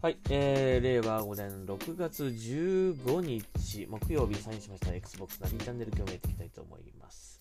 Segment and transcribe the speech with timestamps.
[0.00, 7.40] はい、えー、令和5年6月15日木曜日サインしました Xbox ナビチャンネル今日もやっていきたいと思います。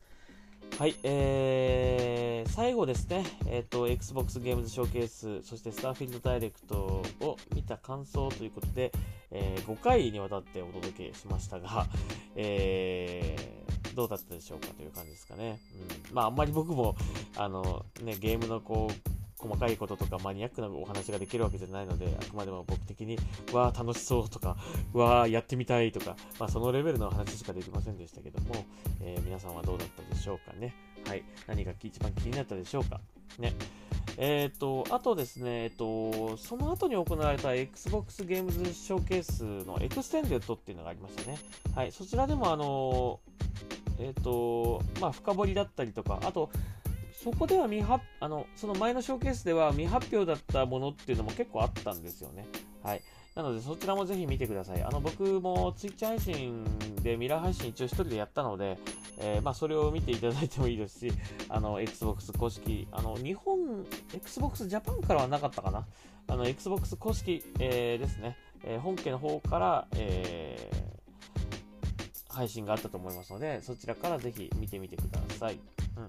[0.80, 8.92] はい、えー、最後ですね、えっ、と、Xbox ゲームズショーケース、そしてスターフィールドダイレクトを見た感想ということで、
[9.30, 11.86] えー5回にわたってお届けしましたが、
[12.36, 15.60] えーどうだったでしょうかという感じですかね。
[16.10, 16.96] うん、まあ、あんまり僕も、
[17.36, 23.18] あの、ね、ゲームのこう、細かいこととかマニアックなお話ができるわけじゃないので、あくまでも僕的に、
[23.54, 24.58] わー楽しそうとか、
[24.94, 28.66] わーやってみたいとか、まあそのレベルの話しかできませんでしたけども、
[29.02, 30.74] えー皆さんはどうだったでしょうかね。
[31.08, 31.24] はい。
[31.48, 33.00] 何が一番気になったでしょうか。
[33.40, 33.54] ね。
[34.18, 41.38] えっ、と、あとですね、えっ、と、その後に行われた Xbox Games Showcase の Extended っていうのがありましたね。
[41.76, 41.92] はい。
[41.92, 43.20] そちらでもあの
[44.00, 46.50] えっ、と、まあ深掘りだったりとか、あと、
[47.28, 52.48] そこでは未発あのその前のショーケースでは未発表だったものっていうのも結構あったんですよね。
[52.82, 53.02] はい。
[53.36, 54.82] なのでそちらもぜひ見てください。
[54.82, 56.64] あの僕も Twitch 配信
[57.04, 58.80] でミラー配信一応一人でやったので、
[59.20, 61.12] えーまあ、それを見ていただいてもいいですし、
[61.50, 65.86] あの Xbox 公式、あの日本、Xbox Japan からはなかったかな？
[66.30, 70.72] あの Xbox 公式、えーですね、えー本家の方から、え
[72.30, 75.56] 配信があったと思いますので、そちらからぜひ見てみてください。
[75.56, 76.08] うん。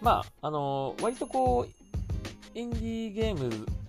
[0.00, 1.72] まあ、あのー割とこう、
[2.58, 3.44] インディーゲーム、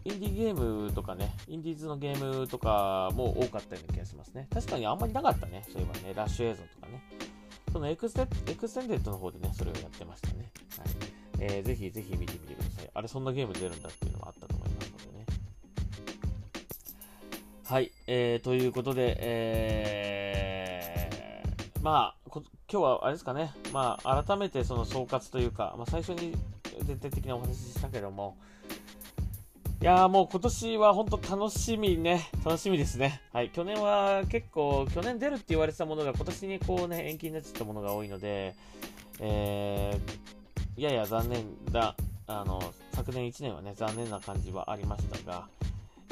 [0.05, 4.47] インディーゲームとかね、インディーズのゲームとかも多かったような気がしますね。
[4.53, 7.03] 確かにあんまりなかったね、そういえばね、ラッシュ映像とかね。
[7.71, 10.51] その Exte Extended の方でね、それをやってましたね。
[10.77, 10.87] はい。
[11.39, 12.89] えーぜひぜひ見てみてください。
[12.93, 15.25] あれ、そんなゲーム出るんだっていうのはあったと思いますのでね。
[17.65, 22.16] はい、えー、ということで、えー、まあ、
[22.69, 26.35] 今日はあれですかね、まあ、改めてその総括というか、まあ、最初に
[26.83, 28.35] 絶対的なお話ししたけども、
[29.81, 33.21] いやーもう今年は本当楽しみね、楽しみですね。
[33.31, 38.53] はい、去年は結構、去年出るって言われてたものが今年にこうね、延期になっちゃったものが多いので、
[39.21, 41.95] えー、やや残念だ、
[42.27, 42.61] あの、
[42.91, 45.47] 昨年1年はね、残念な感じはありましたが、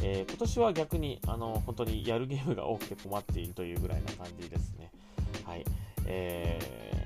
[0.01, 4.89] えー今年は逆にあの本当にやるゲームが多くて困っているというぐらいな感じですね。
[5.43, 5.65] はい。
[6.05, 6.59] え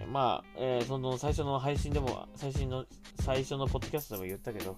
[0.08, 2.86] ーまあ、えーその最初の配信でも、最新の、
[3.22, 4.76] 最初のポッドキャストでも言ったけど、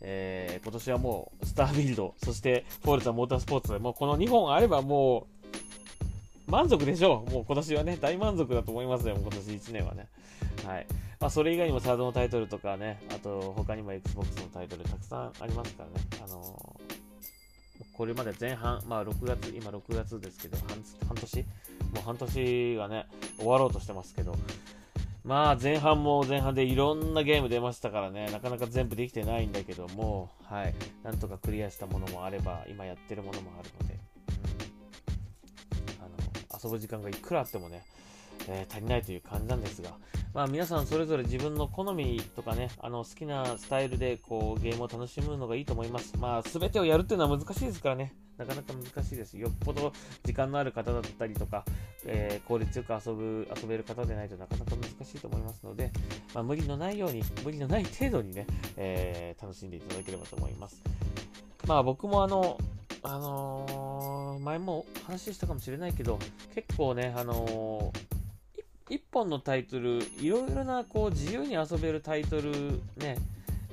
[0.00, 5.26] えー今年はもう、スターフィールド、そして、フォルツァモータースポーツ、もうこの2本あればも
[6.48, 7.30] う、満足でしょう。
[7.30, 10.08] もう今年はね、大満足だと思いますよ、今年1年はね。
[10.66, 10.86] はい。
[11.20, 15.94] まあ、それ以外にもサードのタイトルとかね、あと、他にも Xbox のタイトルたくさんありますからね。
[16.24, 16.79] あの
[18.00, 20.56] これまで前半、まあ6月、今6月ですけど、
[21.06, 21.36] 半年？
[21.40, 21.44] も
[21.96, 23.06] う半年がね、
[23.36, 24.34] 終わろうとしてますけど、
[25.22, 33.98] まあ前半も前半でいろんなゲーム出ましたからね、なかなか全部できてないんだけども、はい、なんとかクリアしたものもあれば、今やってるものもあるので、
[35.98, 37.82] うんあの遊ぶ時間がいくらあってもね、
[38.48, 39.90] えー足りないという感じなんですが、
[40.32, 46.16] まあ皆さんそれぞれ自分の好みとかね、あの好きなスタイルでこうゲームを楽しむのがいいと思います。
[46.18, 49.36] まあ全てをやるっていうのは難しいですからね、なかなか難しいです。
[49.36, 49.92] よっぽど
[50.24, 51.64] 時間のある方だったりとか、
[52.06, 55.90] えー効率よく遊ぶ、遊べる方でないとなかなか難しいと思いますので、
[56.32, 60.80] まあ無理のないように、無理のない程度にね、えー楽しんでいただければと思います。
[61.66, 62.56] まあ僕もあの、
[63.02, 66.20] あのー前も話したかもしれないけど、
[66.54, 68.09] 結構ね、あのー
[68.90, 72.50] い一本のタイトル、いろいろなこう自由に遊べるタイトル
[72.96, 73.16] ね、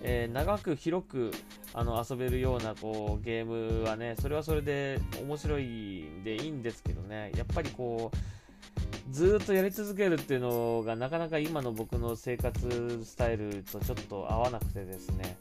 [0.04, 1.32] えー長く広く
[1.74, 15.38] あの遊べるようなこうゲームはね、それはそれで面白いんでいいんですけどね、やっぱりこう、ずっとやり続けるっていうのがなかなか今の僕の生活スタイルとちょっと合わなくてですね、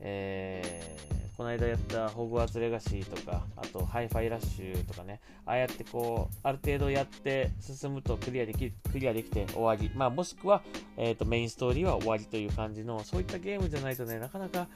[0.00, 0.96] え
[1.40, 10.60] この間やったホグワーツレガシーとか、あとハイファイラッシュとかね、ああやってこう、ある程度やって進むとクリアできクリアできて終わり、まあ、もしくは、
[10.98, 14.68] えー、とメインストーリーは終わりという感じの、そういったゲームじゃないとね、なかなか、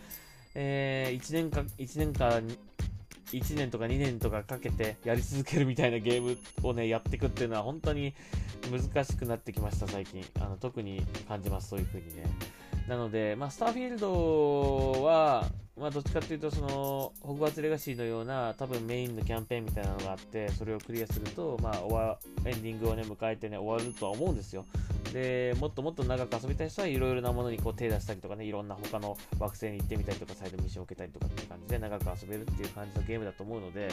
[0.55, 2.41] えー1年か、1年か、
[3.31, 8.15] 1年とか2年とかかけてやり続けるみたいなゲームをね、やっていくっていうのは本当に
[8.71, 10.25] 難しくなってきました、最近。
[10.41, 12.25] あの特に感じます、そういう風にね。
[12.89, 15.47] なので、まあ、スターフィールドは、
[15.77, 24.67] まあ、どっちかっていうと、その、ホグワーツレガシーのような、多分メインのキャンペーンみたいなのがあって、それをクリアすると、まあ、終わエンディングをね、迎えてね、終わるとは思うんですよ。
[25.13, 33.89] で、もっともっと長く遊びたい人はいろいろなものにこう手出したりとかね、いろんな他の惑星に行ってみたりとか、サイドミッションを受けたりとかっていう感じで長く遊べるっていう感じのゲームだと思うので、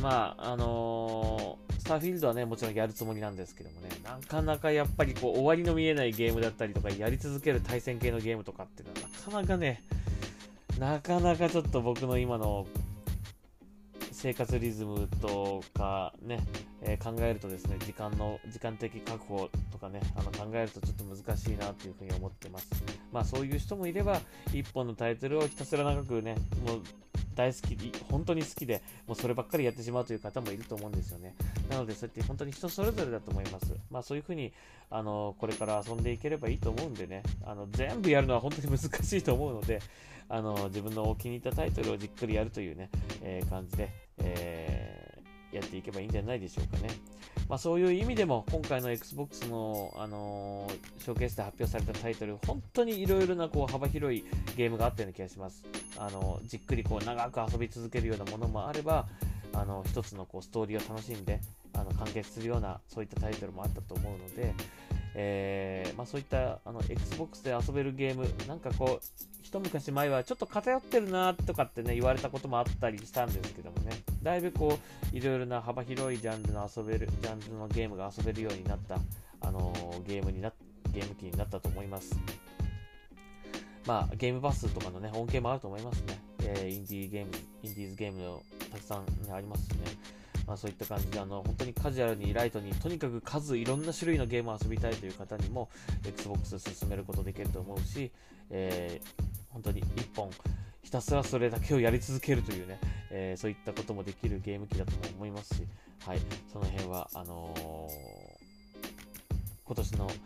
[0.00, 9.82] まあ、あのースターフィールドはね、もちろんやるつもりなんですけどもね、なかなかやっぱりこう終わりの見えないゲームだったりとか、やり続ける対戦系のゲームとかっていうのは、なかなかね、
[10.78, 12.66] なかなかちょっと僕の今の
[14.12, 16.40] 生活リズムとかね、
[16.82, 22.68] えー、考えるとですね、時間の、時間的確保とかね、あの考えるとちょっと難しいなというふうに思ってます。
[23.12, 24.20] まあそういう人もいれば、
[24.52, 26.34] 一本のタイトルをひたすら長くね、
[26.66, 26.82] もう
[27.38, 31.36] 大好き、本当に好きで、もうそればっかりやってしまうという方もいると思うんですよね。
[31.70, 33.72] なので、そうやって本当に人それぞれだと思います。
[33.92, 34.52] まあそういうふうに、
[34.90, 39.80] あの、これから遊んでいければいいと思うんでね、あの、全部やるのは本当に難しいと思うので、
[40.28, 42.90] あの、自分のお気に入ったタイトルをじっくりやるというね、
[43.22, 43.88] えー、感じで、
[44.18, 44.57] えー、
[45.58, 46.88] やっていけばいいんじゃないでしょうかね。
[47.48, 54.24] まあ、そういう意味でも、今回の Xbox の、あのー、ショーケースで発表されたタイトル、本当にいろいろなこう幅広い
[54.56, 55.64] ゲームがあったような気がします。
[55.96, 59.06] あのじっくりこう長く遊び続けるようなものもあれば、
[59.52, 61.40] あの一つのこうストーリーを楽しんで
[61.74, 64.54] あの完結するようなそういったタイトルもあったと思うので、
[65.14, 69.04] えー、まあ、そういったあの Xbox で遊べるゲーム、なんかこう、
[69.42, 73.92] 一昔前はちょっと偏ってるなとかってね、言われたこともあったりしたんですけどもね、
[74.22, 74.78] だいぶこ
[75.12, 78.98] う、いろいろな幅広いジャンルの遊べる、ジャンルのゲームが遊べるようになった、
[79.40, 80.52] あのー、ゲームにな、
[80.92, 82.18] ゲーム機になったと思います。
[83.86, 86.20] まあ、ゲームバスとかのね、恩恵もあると思いますね。
[86.40, 87.32] えー、インディーゲーム、
[87.62, 90.18] インディーズゲームのたくさん、ね、ありますしね。
[90.48, 95.68] まあ、そういった感じであの本当にカジュアルにライトにとにかく数いろんな種類のゲームを遊びたいという方にも
[96.06, 98.10] Xbox 進めることできると思うし、
[98.48, 100.30] えー、本当に1本
[100.88, 102.80] ひたすらそれだけをやり続けるというね、
[103.10, 105.66] えー、そういったこともできるゲーム機だと思いますし、
[106.06, 106.20] はい、
[106.50, 109.36] その辺はあのー、
[109.66, 110.16] 今年の発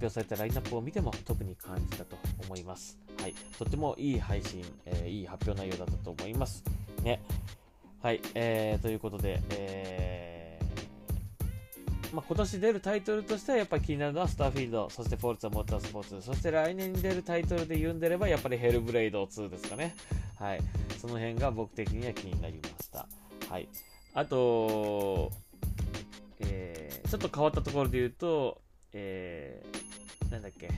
[0.00, 2.98] 表されたラインナップを見ても特に感じたと思います。
[3.22, 6.64] はい、とってもいい配信、えー、いい発表内容だったと思います。
[7.04, 7.22] ね、
[8.02, 10.27] はい、えー、ということで、えー、
[12.12, 19.94] まあ、今年出るタイトルとしてはやっぱり気になるのはスターフィールド、そしてフォルツァモータースポーツ、そして来年に出るタイトルで言うんでればやっぱりヘルブレイド2ですかね。
[20.38, 20.60] はい、
[21.00, 23.06] その辺が僕的には気になりました。
[23.48, 23.68] はい、
[24.14, 25.32] あと、
[26.40, 28.60] えー、ちょっと変わったところで言うと、
[28.92, 30.70] えー、なんだっけ、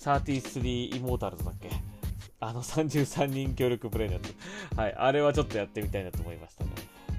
[0.00, 1.70] 33イモータルズだっけ
[2.38, 4.76] あの33人協力プレイのやつ。
[4.76, 4.94] はい。
[4.96, 6.70] あれはちょっとやってみたいなと思いましたね。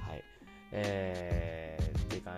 [0.07, 0.23] はい。
[0.71, 1.46] えー、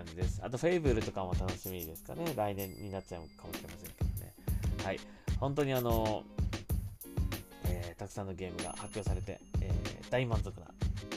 [0.00, 0.40] 感じです。
[0.42, 2.32] あと、フェイブルとかも楽しみですかね。
[2.34, 4.32] 来年になっちゃうかもしれませんけどね。
[4.82, 5.00] はい。
[5.38, 6.24] 本当にあの、
[7.66, 10.66] えー、たくさんのゲームが発表されて、えー、大満足な、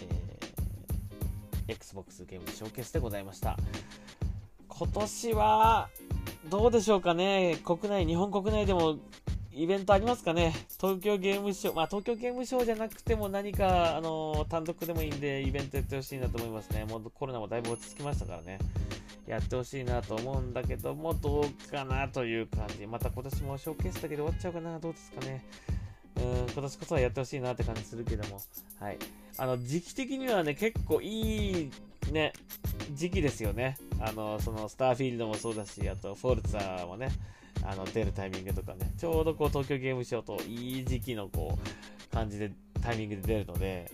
[0.01, 3.57] えー、Xbox ゲームショーケースでございました。
[4.67, 5.89] 今年は、
[6.49, 7.59] どうでしょうかね。
[7.63, 8.97] 国内、日本国内でも
[9.55, 10.53] イベントありますかね？
[10.79, 16.85] 東京ゲームショウ、まあ、東京ゲームショウじゃなくても何か、あの単独でもいいんで、イベントやってほしいなと思いますね。
[16.85, 18.59] もうコロナもだいぶ落ち着きましたからね。
[19.27, 22.85] やってほしいなと思うんだけども、どうかなという感じ。
[22.87, 25.45] また今年もショーケースだけで終わっちゃうかなどうですかね。
[26.17, 28.41] うん、今年こそはやってほしいなって感じするけども。
[28.79, 28.97] はい。
[29.37, 31.71] あの、時期的にはね、結構いい、
[32.11, 32.33] ね、
[32.91, 33.77] 時期ですよね。
[33.99, 37.09] あの、その、スターフィールドもそうだし、あと、フォルツァもね。
[37.65, 42.51] あの出るタイミングとかね、ちょうどこう東京ゲームショウといい時期のこう感じで
[42.81, 43.91] タイミングで出るので、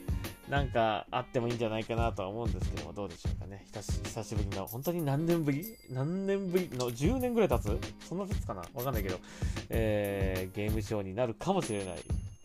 [0.49, 3.65] なんかあってもいいんじゃないかなとは思うんですけども、どうでしょうかね。
[3.71, 5.63] 久しぶりの、本当に何年ぶり？
[5.91, 6.69] 何年ぶり？
[6.69, 7.77] の10年ぐらい経つ？
[8.07, 8.61] そんな経つかな？
[8.73, 9.19] わかんないけど、
[9.69, 11.95] えー、ゲームショウになるかもしれない。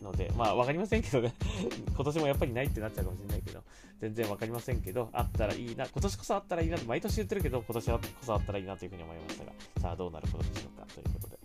[0.05, 1.33] ので、まあ分かりませんけどね、
[1.93, 3.61] 今年もやっぱりないってなっちゃうかもしれないけど、
[3.99, 11.37] 全然分かりませんけど、あったらいいな、今年こそあったらいいなと毎年言ってるけど、今年こそあったらいいなというふうに思いましたが、さあどうなることでしょうかということで。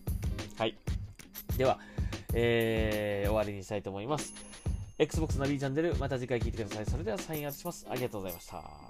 [0.56, 0.76] はい。
[1.56, 1.78] では、
[2.34, 4.32] えー、終わりにしたいと思います。
[4.98, 6.86] Xbox ナビーチャンネル、また次回聞いてください。
[6.86, 7.86] それではサインアウトします。
[7.88, 8.89] ありがとうございました。